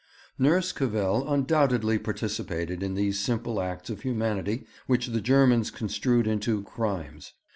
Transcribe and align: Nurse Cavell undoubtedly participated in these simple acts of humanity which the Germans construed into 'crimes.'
Nurse 0.39 0.71
Cavell 0.71 1.31
undoubtedly 1.31 1.99
participated 1.99 2.81
in 2.81 2.95
these 2.95 3.19
simple 3.19 3.61
acts 3.61 3.91
of 3.91 4.01
humanity 4.01 4.65
which 4.87 5.05
the 5.09 5.21
Germans 5.21 5.69
construed 5.69 6.25
into 6.25 6.63
'crimes.' 6.63 7.33